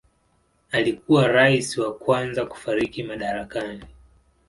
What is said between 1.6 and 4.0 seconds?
wa kwanza kufariki madarakani.